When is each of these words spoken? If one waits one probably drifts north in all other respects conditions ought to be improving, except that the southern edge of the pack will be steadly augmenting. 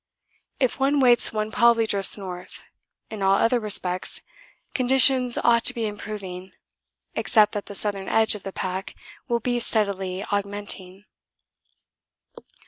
If 0.59 0.79
one 0.79 0.99
waits 0.99 1.31
one 1.31 1.51
probably 1.51 1.85
drifts 1.85 2.17
north 2.17 2.63
in 3.11 3.21
all 3.21 3.35
other 3.37 3.59
respects 3.59 4.23
conditions 4.73 5.37
ought 5.37 5.63
to 5.65 5.75
be 5.75 5.85
improving, 5.85 6.53
except 7.13 7.51
that 7.51 7.67
the 7.67 7.75
southern 7.75 8.09
edge 8.09 8.33
of 8.33 8.41
the 8.41 8.51
pack 8.51 8.95
will 9.27 9.39
be 9.39 9.59
steadly 9.59 10.23
augmenting. 10.31 11.05